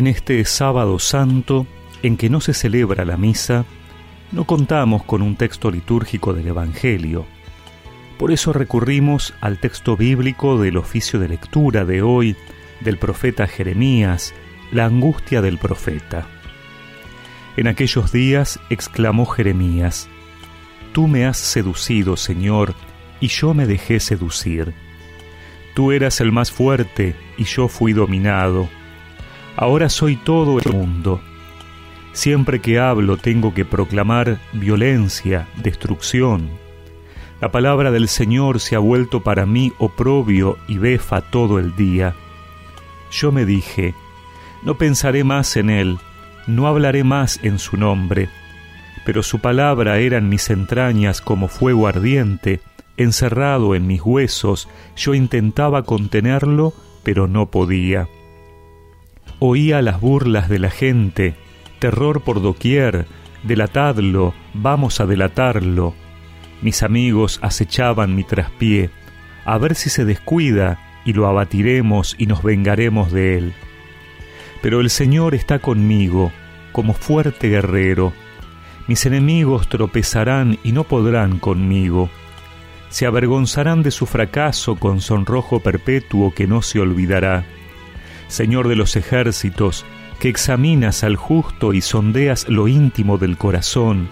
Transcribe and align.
En 0.00 0.06
este 0.06 0.42
sábado 0.46 0.98
santo, 0.98 1.66
en 2.02 2.16
que 2.16 2.30
no 2.30 2.40
se 2.40 2.54
celebra 2.54 3.04
la 3.04 3.18
misa, 3.18 3.66
no 4.32 4.44
contamos 4.44 5.02
con 5.02 5.20
un 5.20 5.36
texto 5.36 5.70
litúrgico 5.70 6.32
del 6.32 6.48
Evangelio. 6.48 7.26
Por 8.18 8.32
eso 8.32 8.54
recurrimos 8.54 9.34
al 9.42 9.58
texto 9.58 9.98
bíblico 9.98 10.58
del 10.58 10.78
oficio 10.78 11.20
de 11.20 11.28
lectura 11.28 11.84
de 11.84 12.00
hoy 12.00 12.34
del 12.80 12.96
profeta 12.96 13.46
Jeremías, 13.46 14.32
la 14.72 14.86
angustia 14.86 15.42
del 15.42 15.58
profeta. 15.58 16.26
En 17.58 17.66
aquellos 17.66 18.10
días 18.10 18.58
exclamó 18.70 19.26
Jeremías, 19.26 20.08
Tú 20.94 21.08
me 21.08 21.26
has 21.26 21.36
seducido, 21.36 22.16
Señor, 22.16 22.74
y 23.20 23.28
yo 23.28 23.52
me 23.52 23.66
dejé 23.66 24.00
seducir. 24.00 24.72
Tú 25.74 25.92
eras 25.92 26.22
el 26.22 26.32
más 26.32 26.50
fuerte, 26.50 27.14
y 27.36 27.44
yo 27.44 27.68
fui 27.68 27.92
dominado. 27.92 28.79
Ahora 29.60 29.90
soy 29.90 30.16
todo 30.16 30.58
el 30.58 30.72
mundo. 30.72 31.20
Siempre 32.14 32.62
que 32.62 32.78
hablo 32.78 33.18
tengo 33.18 33.52
que 33.52 33.66
proclamar 33.66 34.40
violencia, 34.54 35.48
destrucción. 35.62 36.48
La 37.42 37.52
palabra 37.52 37.90
del 37.90 38.08
Señor 38.08 38.60
se 38.60 38.74
ha 38.74 38.78
vuelto 38.78 39.22
para 39.22 39.44
mí 39.44 39.74
oprobio 39.76 40.56
y 40.66 40.78
befa 40.78 41.20
todo 41.20 41.58
el 41.58 41.76
día. 41.76 42.14
Yo 43.12 43.32
me 43.32 43.44
dije, 43.44 43.94
no 44.62 44.78
pensaré 44.78 45.24
más 45.24 45.54
en 45.58 45.68
él, 45.68 45.98
no 46.46 46.66
hablaré 46.66 47.04
más 47.04 47.38
en 47.42 47.58
su 47.58 47.76
nombre, 47.76 48.30
pero 49.04 49.22
su 49.22 49.40
palabra 49.40 49.98
era 49.98 50.16
en 50.16 50.30
mis 50.30 50.48
entrañas 50.48 51.20
como 51.20 51.48
fuego 51.48 51.86
ardiente, 51.86 52.62
encerrado 52.96 53.74
en 53.74 53.86
mis 53.86 54.00
huesos, 54.00 54.70
yo 54.96 55.12
intentaba 55.12 55.82
contenerlo, 55.82 56.72
pero 57.04 57.28
no 57.28 57.50
podía. 57.50 58.08
Oía 59.42 59.80
las 59.80 60.02
burlas 60.02 60.50
de 60.50 60.58
la 60.58 60.68
gente, 60.68 61.34
terror 61.78 62.20
por 62.20 62.42
doquier, 62.42 63.06
delatadlo, 63.42 64.34
vamos 64.52 65.00
a 65.00 65.06
delatarlo. 65.06 65.94
Mis 66.60 66.82
amigos 66.82 67.38
acechaban 67.40 68.14
mi 68.14 68.22
traspié, 68.22 68.90
a 69.46 69.56
ver 69.56 69.76
si 69.76 69.88
se 69.88 70.04
descuida, 70.04 70.78
y 71.06 71.14
lo 71.14 71.26
abatiremos 71.26 72.14
y 72.18 72.26
nos 72.26 72.42
vengaremos 72.42 73.12
de 73.12 73.38
él. 73.38 73.54
Pero 74.60 74.80
el 74.80 74.90
Señor 74.90 75.34
está 75.34 75.58
conmigo, 75.58 76.32
como 76.72 76.92
fuerte 76.92 77.48
guerrero. 77.48 78.12
Mis 78.88 79.06
enemigos 79.06 79.70
tropezarán 79.70 80.58
y 80.62 80.72
no 80.72 80.84
podrán 80.84 81.38
conmigo. 81.38 82.10
Se 82.90 83.06
avergonzarán 83.06 83.82
de 83.82 83.90
su 83.90 84.04
fracaso 84.04 84.76
con 84.76 85.00
sonrojo 85.00 85.60
perpetuo 85.60 86.34
que 86.34 86.46
no 86.46 86.60
se 86.60 86.78
olvidará. 86.78 87.46
Señor 88.30 88.68
de 88.68 88.76
los 88.76 88.94
ejércitos, 88.94 89.84
que 90.20 90.28
examinas 90.28 91.02
al 91.02 91.16
justo 91.16 91.72
y 91.72 91.80
sondeas 91.80 92.48
lo 92.48 92.68
íntimo 92.68 93.18
del 93.18 93.36
corazón, 93.36 94.08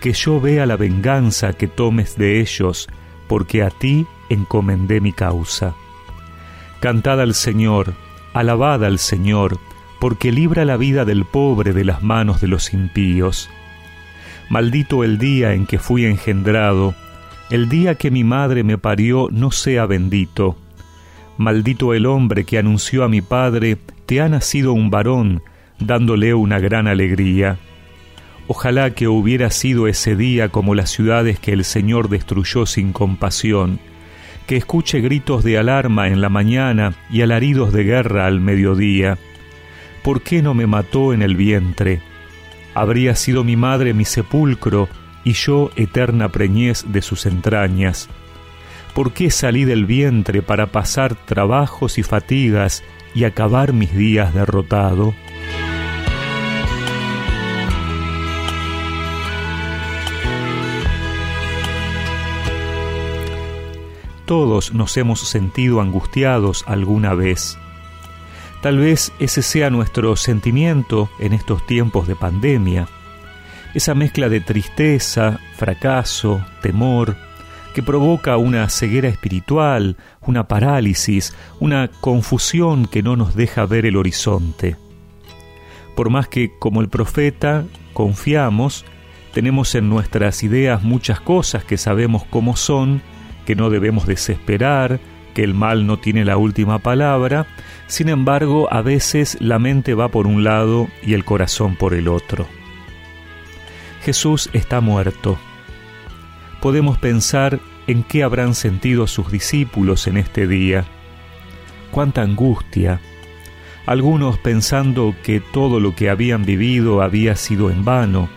que 0.00 0.12
yo 0.12 0.40
vea 0.40 0.66
la 0.66 0.76
venganza 0.76 1.52
que 1.52 1.66
tomes 1.66 2.16
de 2.16 2.40
ellos, 2.40 2.88
porque 3.26 3.64
a 3.64 3.70
ti 3.70 4.06
encomendé 4.28 5.00
mi 5.00 5.12
causa. 5.12 5.74
Cantad 6.78 7.20
al 7.20 7.34
Señor, 7.34 7.94
alabad 8.34 8.84
al 8.84 9.00
Señor, 9.00 9.58
porque 9.98 10.30
libra 10.30 10.64
la 10.64 10.76
vida 10.76 11.04
del 11.04 11.24
pobre 11.24 11.72
de 11.72 11.84
las 11.84 12.04
manos 12.04 12.40
de 12.40 12.46
los 12.46 12.72
impíos. 12.72 13.50
Maldito 14.48 15.02
el 15.02 15.18
día 15.18 15.54
en 15.54 15.66
que 15.66 15.80
fui 15.80 16.04
engendrado, 16.04 16.94
el 17.50 17.68
día 17.68 17.96
que 17.96 18.12
mi 18.12 18.22
madre 18.22 18.62
me 18.62 18.78
parió 18.78 19.26
no 19.32 19.50
sea 19.50 19.86
bendito 19.86 20.56
Maldito 21.38 21.92
el 21.92 22.06
hombre 22.06 22.44
que 22.44 22.58
anunció 22.58 23.04
a 23.04 23.08
mi 23.08 23.20
padre, 23.20 23.76
te 24.06 24.20
ha 24.20 24.28
nacido 24.28 24.72
un 24.72 24.90
varón, 24.90 25.42
dándole 25.78 26.32
una 26.34 26.58
gran 26.58 26.86
alegría. 26.88 27.58
Ojalá 28.48 28.90
que 28.90 29.08
hubiera 29.08 29.50
sido 29.50 29.88
ese 29.88 30.16
día 30.16 30.48
como 30.48 30.74
las 30.74 30.90
ciudades 30.90 31.38
que 31.38 31.52
el 31.52 31.64
Señor 31.64 32.08
destruyó 32.08 32.64
sin 32.64 32.92
compasión, 32.92 33.80
que 34.46 34.56
escuche 34.56 35.00
gritos 35.00 35.42
de 35.42 35.58
alarma 35.58 36.08
en 36.08 36.20
la 36.20 36.28
mañana 36.28 36.94
y 37.10 37.22
alaridos 37.22 37.72
de 37.72 37.84
guerra 37.84 38.26
al 38.26 38.40
mediodía. 38.40 39.18
¿Por 40.02 40.22
qué 40.22 40.40
no 40.40 40.54
me 40.54 40.66
mató 40.66 41.12
en 41.12 41.22
el 41.22 41.34
vientre? 41.34 42.00
Habría 42.72 43.16
sido 43.16 43.42
mi 43.42 43.56
madre 43.56 43.92
mi 43.92 44.04
sepulcro 44.04 44.88
y 45.24 45.32
yo 45.32 45.72
eterna 45.74 46.28
preñez 46.28 46.84
de 46.86 47.02
sus 47.02 47.26
entrañas. 47.26 48.08
¿Por 48.96 49.12
qué 49.12 49.30
salí 49.30 49.66
del 49.66 49.84
vientre 49.84 50.40
para 50.40 50.72
pasar 50.72 51.14
trabajos 51.26 51.98
y 51.98 52.02
fatigas 52.02 52.82
y 53.14 53.24
acabar 53.24 53.74
mis 53.74 53.94
días 53.94 54.32
derrotado? 54.32 55.14
Todos 64.24 64.72
nos 64.72 64.96
hemos 64.96 65.20
sentido 65.20 65.82
angustiados 65.82 66.64
alguna 66.66 67.12
vez. 67.12 67.58
Tal 68.62 68.78
vez 68.78 69.12
ese 69.18 69.42
sea 69.42 69.68
nuestro 69.68 70.16
sentimiento 70.16 71.10
en 71.18 71.34
estos 71.34 71.66
tiempos 71.66 72.08
de 72.08 72.16
pandemia. 72.16 72.88
Esa 73.74 73.94
mezcla 73.94 74.30
de 74.30 74.40
tristeza, 74.40 75.38
fracaso, 75.58 76.42
temor, 76.62 77.14
que 77.76 77.82
provoca 77.82 78.38
una 78.38 78.70
ceguera 78.70 79.10
espiritual, 79.10 79.98
una 80.22 80.48
parálisis, 80.48 81.36
una 81.60 81.90
confusión 82.00 82.86
que 82.86 83.02
no 83.02 83.16
nos 83.16 83.34
deja 83.34 83.66
ver 83.66 83.84
el 83.84 83.98
horizonte. 83.98 84.76
Por 85.94 86.08
más 86.08 86.26
que, 86.26 86.52
como 86.58 86.80
el 86.80 86.88
profeta, 86.88 87.66
confiamos, 87.92 88.86
tenemos 89.34 89.74
en 89.74 89.90
nuestras 89.90 90.42
ideas 90.42 90.84
muchas 90.84 91.20
cosas 91.20 91.64
que 91.64 91.76
sabemos 91.76 92.24
cómo 92.30 92.56
son, 92.56 93.02
que 93.44 93.54
no 93.54 93.68
debemos 93.68 94.06
desesperar, 94.06 94.98
que 95.34 95.44
el 95.44 95.52
mal 95.52 95.86
no 95.86 95.98
tiene 95.98 96.24
la 96.24 96.38
última 96.38 96.78
palabra, 96.78 97.46
sin 97.88 98.08
embargo 98.08 98.72
a 98.72 98.80
veces 98.80 99.36
la 99.38 99.58
mente 99.58 99.92
va 99.92 100.08
por 100.08 100.26
un 100.26 100.44
lado 100.44 100.88
y 101.02 101.12
el 101.12 101.26
corazón 101.26 101.76
por 101.76 101.92
el 101.92 102.08
otro. 102.08 102.46
Jesús 104.00 104.48
está 104.54 104.80
muerto, 104.80 105.36
podemos 106.66 106.98
pensar 106.98 107.60
en 107.86 108.02
qué 108.02 108.24
habrán 108.24 108.52
sentido 108.52 109.06
sus 109.06 109.30
discípulos 109.30 110.08
en 110.08 110.16
este 110.16 110.48
día. 110.48 110.84
Cuánta 111.92 112.22
angustia. 112.22 113.00
Algunos 113.86 114.36
pensando 114.38 115.14
que 115.22 115.38
todo 115.38 115.78
lo 115.78 115.94
que 115.94 116.10
habían 116.10 116.44
vivido 116.44 117.02
había 117.02 117.36
sido 117.36 117.70
en 117.70 117.84
vano, 117.84 118.28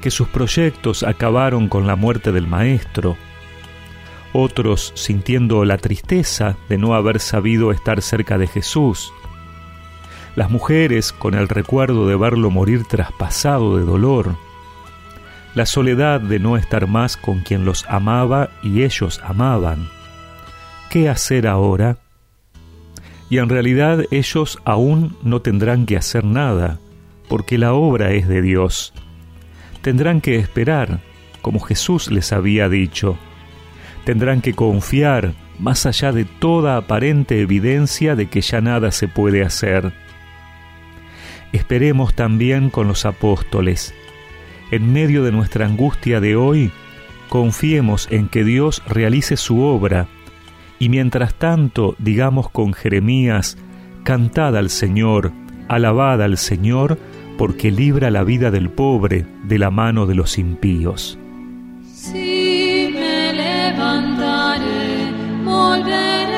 que 0.00 0.12
sus 0.12 0.28
proyectos 0.28 1.02
acabaron 1.02 1.68
con 1.68 1.88
la 1.88 1.96
muerte 1.96 2.30
del 2.30 2.46
Maestro. 2.46 3.16
Otros 4.32 4.92
sintiendo 4.94 5.64
la 5.64 5.78
tristeza 5.78 6.56
de 6.68 6.78
no 6.78 6.94
haber 6.94 7.18
sabido 7.18 7.72
estar 7.72 8.00
cerca 8.00 8.38
de 8.38 8.46
Jesús. 8.46 9.12
Las 10.36 10.52
mujeres 10.52 11.12
con 11.12 11.34
el 11.34 11.48
recuerdo 11.48 12.06
de 12.06 12.14
verlo 12.14 12.50
morir 12.50 12.84
traspasado 12.84 13.76
de 13.76 13.84
dolor 13.84 14.36
la 15.54 15.66
soledad 15.66 16.20
de 16.20 16.38
no 16.38 16.56
estar 16.56 16.86
más 16.86 17.16
con 17.16 17.40
quien 17.40 17.64
los 17.64 17.84
amaba 17.88 18.50
y 18.62 18.82
ellos 18.82 19.20
amaban. 19.24 19.88
¿Qué 20.90 21.08
hacer 21.08 21.46
ahora? 21.46 21.98
Y 23.28 23.38
en 23.38 23.48
realidad 23.48 24.04
ellos 24.10 24.58
aún 24.64 25.16
no 25.22 25.40
tendrán 25.40 25.86
que 25.86 25.96
hacer 25.96 26.24
nada, 26.24 26.78
porque 27.28 27.58
la 27.58 27.74
obra 27.74 28.12
es 28.12 28.28
de 28.28 28.42
Dios. 28.42 28.92
Tendrán 29.82 30.20
que 30.20 30.36
esperar, 30.36 31.00
como 31.42 31.60
Jesús 31.60 32.10
les 32.10 32.32
había 32.32 32.68
dicho. 32.68 33.16
Tendrán 34.04 34.40
que 34.40 34.54
confiar 34.54 35.34
más 35.58 35.86
allá 35.86 36.10
de 36.10 36.24
toda 36.24 36.76
aparente 36.76 37.40
evidencia 37.40 38.16
de 38.16 38.28
que 38.28 38.40
ya 38.40 38.60
nada 38.60 38.90
se 38.90 39.08
puede 39.08 39.44
hacer. 39.44 39.92
Esperemos 41.52 42.14
también 42.14 42.70
con 42.70 42.88
los 42.88 43.04
apóstoles, 43.04 43.94
en 44.70 44.92
medio 44.92 45.22
de 45.24 45.32
nuestra 45.32 45.66
angustia 45.66 46.20
de 46.20 46.36
hoy, 46.36 46.70
confiemos 47.28 48.08
en 48.10 48.28
que 48.28 48.44
Dios 48.44 48.82
realice 48.88 49.36
su 49.36 49.60
obra 49.62 50.08
y 50.78 50.88
mientras 50.88 51.34
tanto 51.34 51.94
digamos 51.98 52.50
con 52.50 52.72
Jeremías, 52.72 53.58
cantad 54.02 54.56
al 54.56 54.70
Señor, 54.70 55.30
alabad 55.68 56.22
al 56.22 56.38
Señor, 56.38 56.98
porque 57.36 57.70
libra 57.70 58.10
la 58.10 58.24
vida 58.24 58.50
del 58.50 58.70
pobre 58.70 59.26
de 59.44 59.58
la 59.58 59.70
mano 59.70 60.06
de 60.06 60.14
los 60.14 60.38
impíos. 60.38 61.18
me 62.12 63.32
levantaré, 63.32 65.12
volveré 65.44 66.29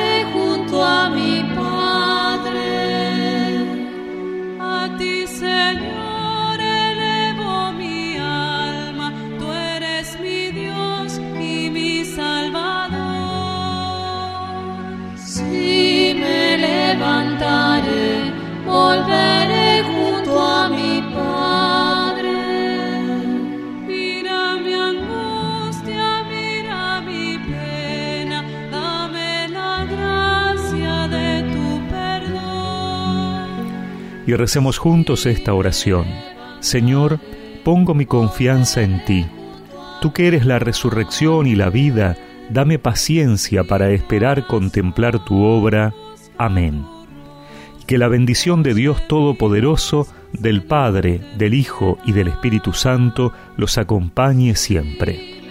Y 34.25 34.35
recemos 34.35 34.77
juntos 34.77 35.25
esta 35.25 35.53
oración. 35.53 36.05
Señor, 36.59 37.19
pongo 37.63 37.93
mi 37.93 38.05
confianza 38.05 38.81
en 38.81 39.03
ti. 39.05 39.25
Tú 40.01 40.13
que 40.13 40.27
eres 40.27 40.45
la 40.45 40.59
resurrección 40.59 41.45
y 41.45 41.55
la 41.55 41.69
vida, 41.69 42.17
dame 42.49 42.79
paciencia 42.79 43.63
para 43.63 43.89
esperar 43.91 44.47
contemplar 44.47 45.23
tu 45.25 45.43
obra. 45.43 45.93
Amén. 46.37 46.92
Que 47.87 47.97
la 47.97 48.07
bendición 48.07 48.63
de 48.63 48.73
Dios 48.73 49.07
Todopoderoso, 49.07 50.07
del 50.31 50.63
Padre, 50.63 51.21
del 51.37 51.53
Hijo 51.53 51.97
y 52.05 52.13
del 52.13 52.29
Espíritu 52.29 52.73
Santo 52.73 53.33
los 53.57 53.77
acompañe 53.77 54.55
siempre. 54.55 55.42